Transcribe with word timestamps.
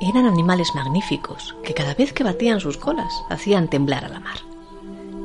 Eran 0.00 0.26
animales 0.26 0.76
magníficos 0.76 1.56
que 1.64 1.74
cada 1.74 1.92
vez 1.92 2.12
que 2.12 2.22
batían 2.22 2.60
sus 2.60 2.78
colas 2.78 3.12
hacían 3.30 3.66
temblar 3.66 4.04
a 4.04 4.08
la 4.08 4.20
mar. 4.20 4.36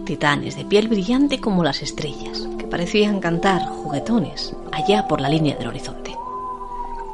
Titanes 0.03 0.55
de 0.55 0.65
piel 0.65 0.87
brillante 0.87 1.39
como 1.39 1.63
las 1.63 1.83
estrellas, 1.83 2.47
que 2.57 2.65
parecían 2.65 3.19
cantar 3.19 3.67
juguetones 3.67 4.55
allá 4.71 5.07
por 5.07 5.21
la 5.21 5.29
línea 5.29 5.55
del 5.55 5.67
horizonte. 5.67 6.17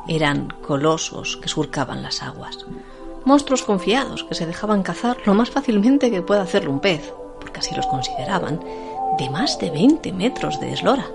Eran 0.08 0.54
colosos 0.66 1.36
que 1.36 1.50
surcaban 1.50 2.02
las 2.02 2.24
aguas, 2.24 2.66
monstruos 3.26 3.64
confiados 3.64 4.24
que 4.24 4.36
se 4.36 4.46
dejaban 4.46 4.82
cazar 4.82 5.18
lo 5.26 5.34
más 5.34 5.50
fácilmente 5.50 6.10
que 6.10 6.22
pueda 6.22 6.44
hacerlo 6.44 6.72
un 6.72 6.80
pez, 6.80 7.14
porque 7.42 7.60
así 7.60 7.76
los 7.76 7.88
consideraban, 7.88 8.62
de 9.18 9.30
más 9.30 9.60
de 9.60 9.70
20 9.70 10.14
metros 10.14 10.62
de 10.62 10.72
eslora. 10.72 11.08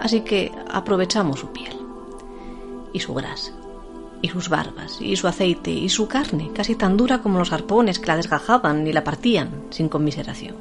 Así 0.00 0.22
que 0.22 0.52
aprovechamos 0.70 1.40
su 1.40 1.48
piel, 1.48 1.76
y 2.94 3.00
su 3.00 3.12
grasa, 3.12 3.52
y 4.24 4.28
sus 4.30 4.48
barbas, 4.48 5.02
y 5.02 5.16
su 5.16 5.28
aceite, 5.28 5.70
y 5.70 5.90
su 5.90 6.08
carne, 6.08 6.50
casi 6.54 6.76
tan 6.76 6.96
dura 6.96 7.20
como 7.20 7.38
los 7.38 7.52
arpones 7.52 7.98
que 7.98 8.06
la 8.06 8.16
desgajaban 8.16 8.86
y 8.86 8.92
la 8.94 9.04
partían 9.04 9.50
sin 9.68 9.90
conmiseración. 9.90 10.56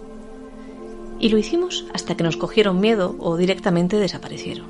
Y 1.18 1.30
lo 1.30 1.38
hicimos 1.38 1.86
hasta 1.94 2.18
que 2.18 2.26
nos 2.26 2.36
cogieron 2.36 2.82
miedo 2.82 3.16
o 3.20 3.38
directamente 3.38 4.00
desaparecieron. 4.00 4.68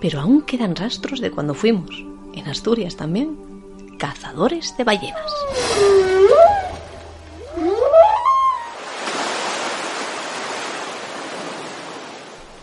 Pero 0.00 0.20
aún 0.20 0.42
quedan 0.42 0.76
rastros 0.76 1.20
de 1.20 1.32
cuando 1.32 1.54
fuimos, 1.54 1.90
en 2.34 2.46
Asturias 2.46 2.94
también, 2.94 3.36
cazadores 3.98 4.76
de 4.76 4.84
ballenas. 4.84 5.32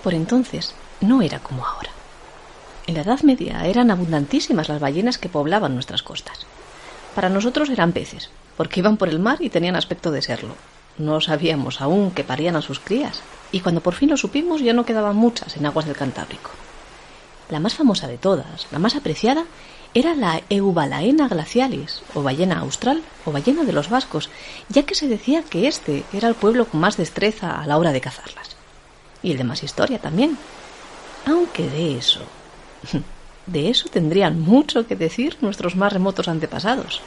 Por 0.02 0.14
entonces 0.14 0.73
no 1.02 1.22
era 1.22 1.40
como 1.40 1.66
ahora. 1.66 1.98
En 2.90 2.96
la 2.96 3.02
Edad 3.02 3.22
Media 3.22 3.68
eran 3.68 3.92
abundantísimas 3.92 4.68
las 4.68 4.80
ballenas 4.80 5.20
que 5.20 5.30
poblaban 5.30 5.76
nuestras 5.76 6.02
costas. 6.02 6.48
Para 7.14 7.30
nosotros 7.30 7.70
eran 7.70 7.92
peces, 7.92 8.31
porque 8.58 8.80
iban 8.80 8.98
por 8.98 9.09
el 9.09 9.20
mar 9.20 9.38
y 9.42 9.52
tenían 9.52 9.76
aspecto 9.76 10.09
de 10.09 10.23
serlo. 10.23 10.56
No 10.98 11.22
sabíamos 11.22 11.81
aún 11.81 12.09
que 12.09 12.23
parían 12.23 12.56
a 12.56 12.64
sus 12.64 12.80
crías, 12.80 13.22
y 13.52 13.59
cuando 13.59 13.81
por 13.81 13.94
fin 13.94 14.09
lo 14.09 14.18
supimos 14.18 14.62
ya 14.62 14.73
no 14.73 14.86
quedaban 14.86 15.16
muchas 15.16 15.56
en 15.56 15.68
aguas 15.68 15.86
del 15.86 15.96
Cantábrico. 15.96 16.50
La 17.52 17.59
más 17.59 17.76
famosa 17.76 18.08
de 18.08 18.18
todas, 18.18 18.66
la 18.72 18.80
más 18.80 18.96
apreciada, 18.96 19.46
era 19.94 20.16
la 20.16 20.42
Eubalaena 20.50 21.28
glacialis, 21.28 22.02
o 22.16 22.24
ballena 22.24 22.58
austral, 22.58 23.03
o 23.24 23.31
ballena 23.31 23.66
de 23.66 23.74
los 23.74 23.92
vascos, 23.92 24.31
ya 24.68 24.81
que 24.81 24.96
se 24.96 25.08
decía 25.08 25.44
que 25.44 25.68
este 25.68 26.06
era 26.12 26.28
el 26.28 26.34
pueblo 26.34 26.66
con 26.66 26.80
más 26.80 26.98
destreza 26.98 27.62
a 27.62 27.68
la 27.68 27.78
hora 27.78 27.92
de 27.92 28.02
cazarlas. 28.02 28.56
Y 29.22 29.30
el 29.30 29.38
de 29.38 29.44
más 29.44 29.62
historia 29.62 30.00
también. 30.00 30.40
Aunque 31.28 31.70
de 31.70 31.96
eso, 31.96 32.26
de 33.45 33.69
eso 33.69 33.89
tendrían 33.89 34.39
mucho 34.39 34.88
que 34.88 34.95
decir 34.95 35.38
nuestros 35.41 35.75
más 35.75 35.94
remotos 35.94 36.27
antepasados, 36.27 37.02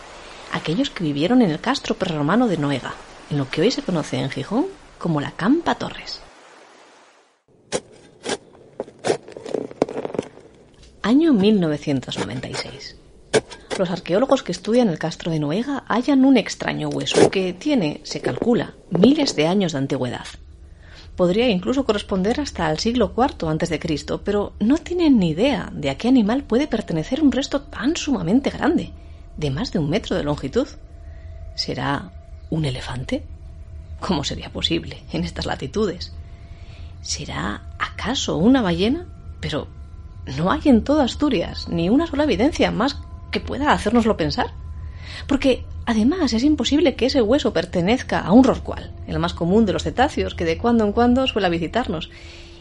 aquellos 0.53 0.91
que 0.91 1.05
vivieron 1.05 1.43
en 1.43 1.51
el 1.51 1.61
castro 1.61 1.95
prerromano 1.95 2.49
de 2.49 2.59
Noega, 2.59 2.95
en 3.31 3.39
lo 3.39 3.49
que 3.49 3.63
hoy 3.63 3.71
se 3.71 3.83
conoce 3.83 4.19
en 4.19 4.31
Gijón 4.31 4.67
como 4.99 5.21
la 5.21 5.33
Campa 5.33 5.75
Torres. 5.75 6.21
Año 11.03 11.33
1996. 11.33 12.97
Los 13.77 13.91
arqueólogos 13.91 14.43
que 14.43 14.53
estudian 14.53 14.89
el 14.89 14.99
castro 14.99 15.33
de 15.33 15.41
Noega 15.41 15.85
hallan 15.89 16.25
un 16.25 16.37
extraño 16.37 16.89
hueso 16.91 17.31
que 17.31 17.53
tiene, 17.53 18.01
se 18.05 18.21
calcula, 18.21 18.75
miles 18.91 19.35
de 19.35 19.47
años 19.47 19.73
de 19.73 19.79
antigüedad. 19.79 20.27
Podría 21.17 21.49
incluso 21.51 21.85
corresponder 21.85 22.41
hasta 22.41 22.67
al 22.67 22.79
siglo 22.79 23.13
IV 23.17 23.79
Cristo, 23.79 24.23
pero 24.25 24.55
no 24.61 24.79
tienen 24.79 25.19
ni 25.19 25.31
idea 25.31 25.71
de 25.73 25.91
a 25.91 25.99
qué 25.99 26.09
animal 26.09 26.43
puede 26.45 26.67
pertenecer 26.67 27.23
un 27.23 27.33
resto 27.33 27.63
tan 27.63 27.97
sumamente 27.97 28.51
grande, 28.51 28.93
de 29.37 29.51
más 29.51 29.73
de 29.73 29.79
un 29.79 29.91
metro 29.91 30.17
de 30.17 30.25
longitud. 30.25 30.67
¿Será 31.55 32.11
un 32.49 32.65
elefante? 32.65 33.25
¿Cómo 34.01 34.25
sería 34.25 34.51
posible 34.51 35.03
en 35.13 35.25
estas 35.25 35.45
latitudes? 35.45 36.13
¿Será 37.03 37.63
acaso 37.79 38.39
una 38.39 38.63
ballena? 38.63 39.07
Pero 39.41 39.69
no 40.39 40.51
hay 40.51 40.63
en 40.65 40.83
toda 40.83 41.05
Asturias 41.05 41.69
ni 41.69 41.91
una 41.91 42.07
sola 42.07 42.25
evidencia 42.25 42.71
más 42.71 42.99
que 43.31 43.41
pueda 43.41 43.73
hacérnoslo 43.73 44.17
pensar. 44.17 44.53
Porque 45.27 45.67
además 45.87 46.33
es 46.33 46.45
imposible 46.45 46.95
que 46.95 47.07
ese 47.07 47.23
hueso 47.23 47.53
pertenezca 47.53 48.21
a 48.21 48.33
un 48.33 48.45
rorcual, 48.45 48.93
el 49.07 49.19
más 49.19 49.35
común 49.35 49.67
de 49.67 49.73
los 49.73 49.83
cetáceos 49.83 50.35
que 50.35 50.45
de 50.45 50.59
cuando 50.59 50.85
en 50.85 50.93
cuando 50.93 51.27
suele 51.27 51.49
visitarnos, 51.51 52.11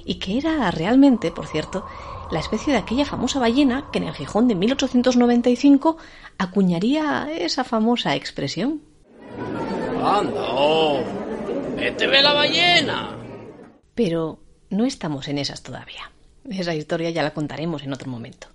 y 0.05 0.15
que 0.15 0.37
era 0.37 0.69
realmente, 0.71 1.31
por 1.31 1.47
cierto, 1.47 1.85
la 2.31 2.39
especie 2.39 2.73
de 2.73 2.79
aquella 2.79 3.05
famosa 3.05 3.39
ballena 3.39 3.89
que 3.91 3.99
en 3.99 4.05
el 4.05 4.13
Gijón 4.13 4.47
de 4.47 4.55
1895 4.55 5.97
acuñaría 6.37 7.29
esa 7.31 7.63
famosa 7.63 8.15
expresión. 8.15 8.81
¡Anda! 10.03 10.41
Oh, 10.49 11.01
¡Vete 11.75 12.07
ve 12.07 12.21
la 12.21 12.33
ballena! 12.33 13.17
Pero 13.93 14.39
no 14.69 14.85
estamos 14.85 15.27
en 15.27 15.37
esas 15.37 15.61
todavía. 15.61 16.11
Esa 16.49 16.73
historia 16.73 17.09
ya 17.11 17.23
la 17.23 17.33
contaremos 17.33 17.83
en 17.83 17.93
otro 17.93 18.09
momento. 18.09 18.47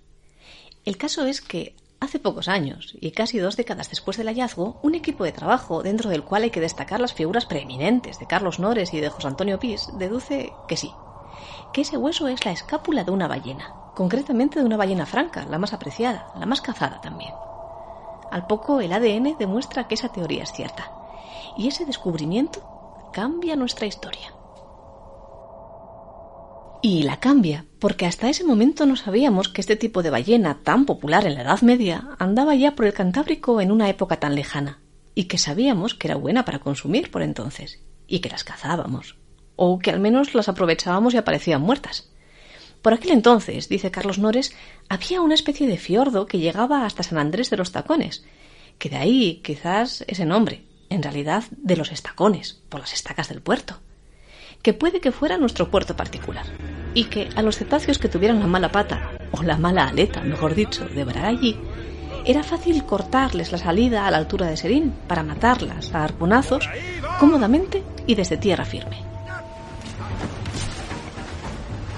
El 0.83 0.97
caso 0.97 1.25
es 1.25 1.41
que 1.41 1.75
hace 1.99 2.19
pocos 2.19 2.47
años, 2.47 2.93
y 2.99 3.11
casi 3.11 3.39
dos 3.39 3.57
décadas 3.57 3.89
después 3.89 4.17
del 4.17 4.27
hallazgo, 4.27 4.77
un 4.81 4.95
equipo 4.95 5.23
de 5.23 5.31
trabajo 5.31 5.83
dentro 5.83 6.09
del 6.09 6.23
cual 6.23 6.43
hay 6.43 6.51
que 6.51 6.61
destacar 6.61 6.99
las 6.99 7.13
figuras 7.13 7.45
preeminentes 7.45 8.19
de 8.19 8.27
Carlos 8.27 8.59
Nores 8.59 8.93
y 8.93 8.99
de 8.99 9.09
José 9.09 9.27
Antonio 9.27 9.59
Pis, 9.59 9.89
deduce 9.97 10.53
que 10.67 10.77
sí, 10.77 10.95
que 11.71 11.81
ese 11.81 11.97
hueso 11.97 12.27
es 12.27 12.45
la 12.45 12.51
escápula 12.51 13.03
de 13.03 13.11
una 13.11 13.27
ballena, 13.27 13.73
concretamente 13.93 14.59
de 14.59 14.65
una 14.65 14.77
ballena 14.77 15.05
franca, 15.05 15.45
la 15.45 15.57
más 15.57 15.73
apreciada, 15.73 16.27
la 16.35 16.45
más 16.45 16.61
cazada 16.61 16.99
también. 17.01 17.33
Al 18.29 18.45
poco 18.45 18.81
el 18.81 18.93
ADN 18.93 19.35
demuestra 19.37 19.87
que 19.87 19.95
esa 19.95 20.09
teoría 20.09 20.43
es 20.43 20.51
cierta, 20.51 20.91
y 21.55 21.67
ese 21.67 21.85
descubrimiento 21.85 22.61
cambia 23.11 23.55
nuestra 23.55 23.87
historia. 23.87 24.36
Y 26.81 27.03
la 27.03 27.19
cambia, 27.19 27.65
porque 27.79 28.05
hasta 28.05 28.29
ese 28.29 28.43
momento 28.43 28.85
no 28.85 28.95
sabíamos 28.95 29.49
que 29.49 29.61
este 29.61 29.75
tipo 29.75 30.03
de 30.03 30.11
ballena 30.11 30.59
tan 30.63 30.85
popular 30.85 31.25
en 31.25 31.33
la 31.33 31.41
Edad 31.41 31.61
Media 31.61 32.09
andaba 32.19 32.53
ya 32.53 32.75
por 32.75 32.85
el 32.85 32.93
Cantábrico 32.93 33.61
en 33.61 33.71
una 33.71 33.89
época 33.89 34.19
tan 34.19 34.35
lejana, 34.35 34.79
y 35.15 35.23
que 35.23 35.39
sabíamos 35.39 35.95
que 35.95 36.07
era 36.07 36.15
buena 36.15 36.45
para 36.45 36.59
consumir 36.59 37.09
por 37.09 37.23
entonces, 37.23 37.79
y 38.07 38.19
que 38.19 38.29
las 38.29 38.43
cazábamos, 38.43 39.17
o 39.55 39.79
que 39.79 39.89
al 39.89 39.99
menos 39.99 40.35
las 40.35 40.49
aprovechábamos 40.49 41.15
y 41.15 41.17
aparecían 41.17 41.61
muertas. 41.61 42.11
Por 42.83 42.93
aquel 42.93 43.11
entonces, 43.11 43.69
dice 43.69 43.89
Carlos 43.89 44.19
Nores, 44.19 44.53
había 44.87 45.21
una 45.21 45.33
especie 45.33 45.67
de 45.67 45.77
fiordo 45.77 46.27
que 46.27 46.37
llegaba 46.37 46.85
hasta 46.85 47.01
San 47.01 47.17
Andrés 47.17 47.49
de 47.49 47.57
los 47.57 47.71
Tacones, 47.71 48.23
que 48.77 48.89
de 48.89 48.97
ahí 48.97 49.41
quizás 49.43 50.05
ese 50.07 50.25
nombre, 50.25 50.63
en 50.89 51.01
realidad 51.01 51.43
de 51.49 51.75
los 51.75 51.91
estacones, 51.91 52.61
por 52.69 52.79
las 52.79 52.93
estacas 52.93 53.29
del 53.29 53.41
puerto 53.41 53.79
que 54.67 54.73
puede 54.73 54.99
que 54.99 55.13
fuera 55.13 55.37
nuestro 55.37 55.71
puerto 55.71 55.95
particular, 55.95 56.45
y 56.93 57.05
que 57.05 57.29
a 57.37 57.41
los 57.41 57.55
cetáceos 57.55 57.99
que 57.99 58.09
tuvieran 58.09 58.41
la 58.41 58.47
mala 58.47 58.69
pata, 58.69 59.11
o 59.31 59.41
la 59.41 59.57
mala 59.57 59.87
aleta, 59.87 60.19
mejor 60.19 60.55
dicho, 60.55 60.83
de 60.89 61.03
allí, 61.21 61.57
era 62.25 62.43
fácil 62.43 62.83
cortarles 62.83 63.53
la 63.53 63.59
salida 63.59 64.05
a 64.05 64.11
la 64.11 64.17
altura 64.17 64.47
de 64.47 64.57
Serín 64.57 64.91
para 65.07 65.23
matarlas 65.23 65.95
a 65.95 66.03
arponazos 66.03 66.67
cómodamente 67.17 67.81
y 68.07 68.15
desde 68.15 68.35
tierra 68.35 68.65
firme. 68.65 68.97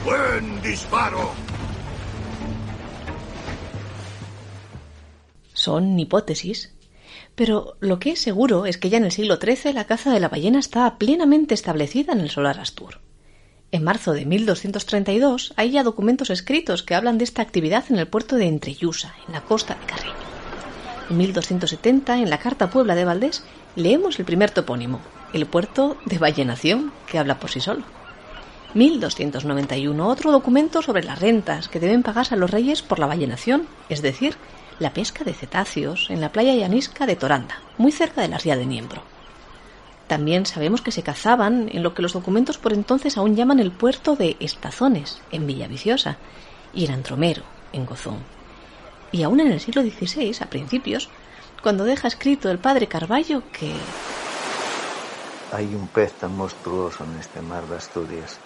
¡Buen 0.06 0.62
disparo! 0.62 1.32
Son 5.54 6.00
hipótesis 6.00 6.72
pero 7.40 7.78
lo 7.80 8.00
que 8.00 8.12
es 8.12 8.20
seguro 8.20 8.66
es 8.66 8.78
que 8.78 8.90
ya 8.90 8.98
en 8.98 9.06
el 9.06 9.14
siglo 9.14 9.38
XIII 9.38 9.72
la 9.72 9.86
caza 9.86 10.12
de 10.12 10.20
la 10.20 10.28
ballena 10.28 10.60
estaba 10.60 10.98
plenamente 10.98 11.54
establecida 11.54 12.12
en 12.12 12.20
el 12.20 12.30
solar 12.30 12.60
Astur. 12.60 13.00
En 13.72 13.86
marzo 13.86 14.12
de 14.12 14.26
1232 14.26 15.54
hay 15.56 15.72
ya 15.72 15.84
documentos 15.84 16.32
escritos 16.32 16.84
que 16.84 16.96
hablan 16.96 17.18
de 17.18 17.24
esta 17.24 17.42
actividad 17.42 17.86
en 17.90 17.98
el 17.98 18.10
puerto 18.10 18.36
de 18.36 18.48
Entrellusa, 18.48 19.16
en 19.26 19.32
la 19.32 19.40
costa 19.40 19.76
de 19.76 19.86
Carreño. 19.86 20.16
En 21.10 21.16
1270, 21.16 22.18
en 22.18 22.30
la 22.30 22.40
Carta 22.40 22.70
Puebla 22.70 22.94
de 22.94 23.06
Valdés, 23.06 23.46
leemos 23.78 24.20
el 24.20 24.26
primer 24.26 24.52
topónimo, 24.52 25.00
el 25.32 25.46
puerto 25.46 25.96
de 26.06 26.18
Ballenación, 26.18 26.92
que 27.08 27.20
habla 27.20 27.40
por 27.40 27.52
sí 27.52 27.62
solo. 27.62 27.86
1291, 28.74 30.10
otro 30.10 30.34
documento 30.34 30.82
sobre 30.82 31.06
las 31.06 31.22
rentas 31.22 31.70
que 31.70 31.80
deben 31.80 32.04
pagarse 32.04 32.36
a 32.36 32.38
los 32.38 32.52
reyes 32.52 32.82
por 32.82 33.00
la 33.00 33.08
ballenación, 33.08 33.66
es 33.88 34.02
decir, 34.02 34.36
la 34.80 34.94
pesca 34.94 35.26
de 35.26 35.34
cetáceos 35.34 36.08
en 36.10 36.22
la 36.22 36.32
playa 36.32 36.56
llanisca 36.56 37.06
de 37.06 37.18
Toranda, 37.18 37.62
muy 37.78 37.92
cerca 37.92 38.22
de 38.22 38.30
la 38.30 38.38
ría 38.38 38.56
de 38.56 38.66
Niembro. 38.66 39.04
También 40.08 40.46
sabemos 40.46 40.82
que 40.82 40.92
se 40.92 41.04
cazaban 41.04 41.70
en 41.72 41.84
lo 41.84 41.94
que 41.94 42.02
los 42.02 42.14
documentos 42.14 42.58
por 42.58 42.74
entonces 42.74 43.18
aún 43.18 43.36
llaman 43.36 43.60
el 43.60 43.72
puerto 43.72 44.16
de 44.16 44.38
Estazones, 44.40 45.22
en 45.32 45.46
Villaviciosa, 45.46 46.18
y 46.74 46.86
en 46.86 46.94
Antromero, 46.94 47.44
en 47.74 47.86
Gozón. 47.86 48.20
Y 49.12 49.24
aún 49.24 49.40
en 49.40 49.52
el 49.52 49.60
siglo 49.60 49.82
XVI, 49.84 50.36
a 50.40 50.50
principios, 50.50 51.10
cuando 51.62 51.84
deja 51.84 52.08
escrito 52.08 52.50
el 52.50 52.60
padre 52.60 52.88
Carballo 52.88 53.44
que... 53.52 53.74
Hay 55.52 55.66
un 55.76 55.88
pez 55.88 56.14
tan 56.14 56.36
monstruoso 56.36 57.04
en 57.04 57.20
este 57.20 57.42
mar 57.42 57.68
de 57.68 57.76
Asturias 57.76 58.38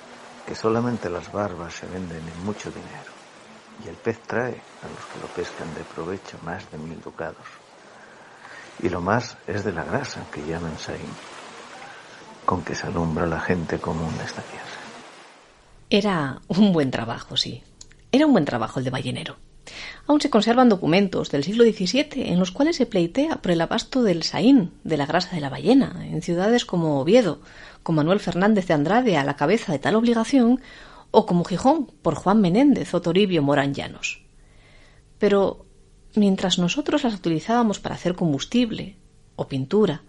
que 0.47 0.55
solamente 0.55 1.09
las 1.09 1.31
barbas 1.31 1.75
se 1.75 1.85
venden 1.85 2.17
en 2.17 2.45
mucho 2.45 2.69
dinero 2.69 3.22
y 3.83 3.89
el 3.89 3.95
pez 3.95 4.19
trae 4.19 4.51
a 4.51 4.87
los 4.87 5.05
que 5.11 5.19
lo 5.21 5.27
pescan 5.35 5.73
de 5.75 5.81
provecho 5.81 6.37
más 6.43 6.69
de 6.71 6.77
mil 6.77 7.01
ducados. 7.01 7.45
Y 8.81 8.89
lo 8.89 9.01
más 9.01 9.37
es 9.47 9.63
de 9.63 9.71
la 9.71 9.83
grasa 9.83 10.25
que 10.31 10.45
llaman 10.45 10.77
saín, 10.77 11.01
con 12.45 12.63
que 12.63 12.75
se 12.75 12.87
alumbra 12.87 13.25
la 13.25 13.39
gente 13.39 13.79
común 13.79 14.17
de 14.17 14.23
esta 14.25 14.41
tierra. 14.41 14.65
Era 15.89 16.41
un 16.47 16.73
buen 16.73 16.91
trabajo, 16.91 17.37
sí. 17.37 17.63
Era 18.11 18.25
un 18.25 18.33
buen 18.33 18.45
trabajo 18.45 18.79
el 18.79 18.85
de 18.85 18.91
ballenero. 18.91 19.37
Aún 20.07 20.19
se 20.19 20.29
conservan 20.29 20.69
documentos 20.69 21.31
del 21.31 21.43
siglo 21.43 21.63
XVII 21.63 22.31
en 22.31 22.39
los 22.39 22.51
cuales 22.51 22.75
se 22.75 22.85
pleitea 22.85 23.37
por 23.37 23.51
el 23.51 23.61
abasto 23.61 24.03
del 24.03 24.23
saín, 24.23 24.71
de 24.83 24.97
la 24.97 25.05
grasa 25.05 25.35
de 25.35 25.41
la 25.41 25.49
ballena, 25.49 26.05
en 26.05 26.21
ciudades 26.21 26.65
como 26.65 26.99
Oviedo, 26.99 27.39
con 27.83 27.95
Manuel 27.95 28.19
Fernández 28.19 28.67
de 28.67 28.73
Andrade 28.73 29.17
a 29.17 29.23
la 29.23 29.35
cabeza 29.35 29.71
de 29.71 29.79
tal 29.79 29.95
obligación, 29.95 30.59
o 31.15 31.27
como 31.27 31.45
Gijón, 31.45 31.91
por 32.01 32.15
Juan 32.15 32.41
Menéndez 32.41 32.91
o 32.95 33.01
Toribio 33.05 33.43
Morán 33.43 33.75
Llanos. 33.75 34.25
Pero 35.19 35.67
mientras 36.15 36.57
nosotros 36.57 37.03
las 37.03 37.13
utilizábamos 37.13 37.79
para 37.79 37.93
hacer 37.93 38.15
combustible, 38.15 38.97
o 39.35 39.47
pintura, 39.47 40.01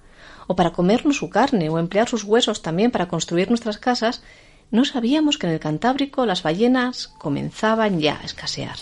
o 0.47 0.56
para 0.56 0.73
comernos 0.73 1.19
su 1.19 1.29
carne, 1.29 1.69
o 1.69 1.79
emplear 1.79 2.09
sus 2.09 2.25
huesos 2.25 2.62
también 2.62 2.91
para 2.91 3.06
construir 3.06 3.51
nuestras 3.51 3.77
casas, 3.77 4.23
no 4.71 4.87
sabíamos 4.87 5.37
que 5.37 5.47
en 5.47 5.53
el 5.53 5.61
Cantábrico 5.61 6.25
las 6.25 6.43
ballenas 6.43 7.09
comenzaban 7.19 8.01
ya 8.01 8.19
a 8.19 8.25
escasear. 8.25 8.77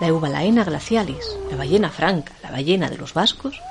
La 0.00 0.08
Eubalaena 0.08 0.64
glacialis, 0.64 1.36
la 1.48 1.56
ballena 1.56 1.90
franca, 1.90 2.32
la 2.42 2.50
ballena 2.50 2.90
de 2.90 2.98
los 2.98 3.14
vascos, 3.14 3.62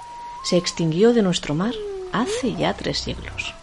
se 0.45 0.55
extinguió 0.55 1.13
de 1.13 1.21
nuestro 1.21 1.53
mar 1.53 1.75
hace 2.13 2.55
ya 2.55 2.73
tres 2.75 2.99
siglos. 2.99 3.53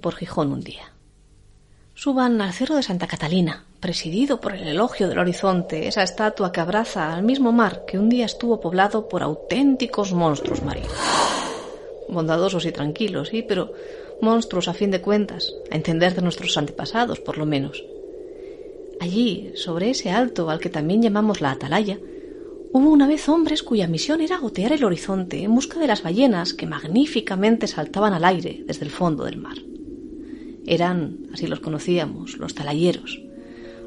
Por 0.00 0.14
Gijón 0.14 0.52
un 0.52 0.60
día. 0.60 0.92
Suban 1.94 2.40
al 2.40 2.52
cerro 2.52 2.76
de 2.76 2.84
Santa 2.84 3.08
Catalina, 3.08 3.64
presidido 3.80 4.40
por 4.40 4.54
el 4.54 4.68
elogio 4.68 5.08
del 5.08 5.18
horizonte, 5.18 5.88
esa 5.88 6.04
estatua 6.04 6.52
que 6.52 6.60
abraza 6.60 7.12
al 7.12 7.24
mismo 7.24 7.50
mar 7.50 7.84
que 7.84 7.98
un 7.98 8.08
día 8.08 8.26
estuvo 8.26 8.60
poblado 8.60 9.08
por 9.08 9.24
auténticos 9.24 10.12
monstruos 10.12 10.62
marinos. 10.62 10.92
Bondadosos 12.08 12.66
y 12.66 12.72
tranquilos, 12.72 13.30
sí, 13.30 13.42
pero 13.42 13.72
monstruos 14.20 14.68
a 14.68 14.74
fin 14.74 14.92
de 14.92 15.00
cuentas, 15.00 15.52
a 15.72 15.74
entender 15.74 16.14
de 16.14 16.22
nuestros 16.22 16.56
antepasados, 16.56 17.18
por 17.18 17.36
lo 17.36 17.44
menos. 17.44 17.84
Allí, 19.00 19.50
sobre 19.56 19.90
ese 19.90 20.12
alto 20.12 20.50
al 20.50 20.60
que 20.60 20.70
también 20.70 21.02
llamamos 21.02 21.40
la 21.40 21.50
atalaya, 21.50 21.98
hubo 22.72 22.90
una 22.90 23.06
vez 23.06 23.28
hombres 23.28 23.62
cuya 23.62 23.88
misión 23.88 24.20
era 24.20 24.38
gotear 24.38 24.72
el 24.72 24.84
horizonte 24.84 25.42
en 25.42 25.54
busca 25.54 25.78
de 25.78 25.86
las 25.86 26.02
ballenas 26.02 26.52
que 26.54 26.66
magníficamente 26.66 27.66
saltaban 27.66 28.12
al 28.12 28.24
aire 28.24 28.62
desde 28.66 28.84
el 28.84 28.90
fondo 28.90 29.24
del 29.24 29.38
mar. 29.38 29.56
Eran, 30.66 31.28
así 31.32 31.46
los 31.46 31.60
conocíamos, 31.60 32.36
los 32.36 32.54
talayeros, 32.54 33.22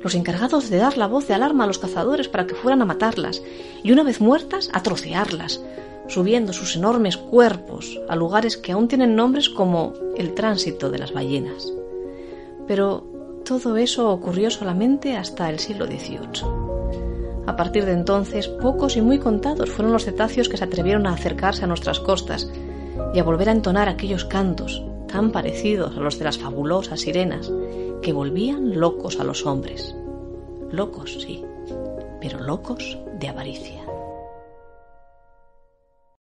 los 0.04 0.16
encargados 0.16 0.69
de 0.69 0.78
dar 0.78 0.98
la 0.98 1.07
voz 1.07 1.28
de 1.28 1.36
alarma 1.36 1.66
a 1.66 1.68
los 1.68 1.78
cazadores 1.78 2.28
para 2.28 2.48
que 2.48 2.56
fueran 2.56 2.81
a 2.81 2.86
matarlas 2.86 3.44
y 3.83 3.92
una 3.92 4.04
vez 4.04 4.19
muertas 4.19 4.69
a 4.74 4.81
trocearlas, 4.81 5.62
subiendo 6.07 6.54
sus 6.54 6.75
enormes 6.75 7.18
cuerpos 7.18 8.00
a 8.10 8.16
lugares 8.16 8.57
que 8.57 8.72
aún 8.72 8.88
tienen 8.88 9.16
nombres 9.16 9.50
como 9.50 9.94
el 10.18 10.33
tránsito 10.33 10.89
de 10.89 10.98
las 10.98 11.13
ballenas. 11.13 11.72
Pero 12.68 13.06
todo 13.45 13.78
eso 13.78 14.10
ocurrió 14.10 14.50
solamente 14.50 15.16
hasta 15.16 15.50
el 15.50 15.60
siglo 15.60 15.86
XVIII. 15.86 16.60
A 17.47 17.55
partir 17.55 17.85
de 17.85 17.93
entonces, 17.93 18.47
pocos 18.47 18.95
y 18.97 19.01
muy 19.01 19.19
contados 19.19 19.69
fueron 19.69 19.93
los 19.93 20.05
cetáceos 20.05 20.47
que 20.47 20.57
se 20.57 20.63
atrevieron 20.63 21.07
a 21.07 21.13
acercarse 21.13 21.63
a 21.63 21.67
nuestras 21.67 21.99
costas 21.99 22.49
y 23.13 23.19
a 23.19 23.23
volver 23.23 23.49
a 23.49 23.53
entonar 23.53 23.89
aquellos 23.89 24.25
cantos 24.25 24.83
tan 25.07 25.31
parecidos 25.31 25.97
a 25.97 25.99
los 25.99 26.17
de 26.17 26.25
las 26.25 26.38
fabulosas 26.38 27.01
sirenas 27.01 27.51
que 28.01 28.13
volvían 28.13 28.79
locos 28.79 29.19
a 29.19 29.23
los 29.23 29.45
hombres. 29.45 29.95
Locos, 30.71 31.21
sí, 31.21 31.43
pero 32.21 32.39
locos 32.39 32.97
de 33.19 33.27
avaricia. 33.27 33.81